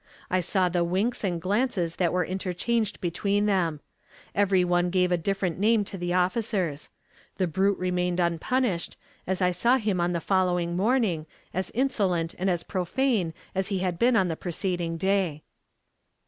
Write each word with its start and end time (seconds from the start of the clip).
I 0.31 0.39
saw 0.39 0.67
the 0.67 0.83
winks 0.83 1.23
and 1.23 1.39
glances 1.39 1.97
that 1.97 2.11
were 2.11 2.25
interchanged 2.25 3.01
between 3.01 3.45
them. 3.45 3.81
Every 4.33 4.63
one 4.63 4.89
gave 4.89 5.11
a 5.11 5.15
different 5.15 5.59
name 5.59 5.83
to 5.85 5.95
the 5.95 6.11
officers. 6.11 6.89
The 7.37 7.45
brute 7.45 7.77
remained 7.77 8.19
unpunished, 8.19 8.97
as 9.27 9.43
I 9.43 9.51
saw 9.51 9.77
him 9.77 10.01
on 10.01 10.13
the 10.13 10.19
following 10.19 10.75
morning, 10.75 11.27
as 11.53 11.69
insolent 11.75 12.33
and 12.39 12.49
as 12.49 12.63
profane 12.63 13.31
as 13.53 13.67
he 13.67 13.77
had 13.77 13.99
been 13.99 14.15
on 14.15 14.27
the 14.27 14.35
preceding 14.35 14.97
day. 14.97 15.43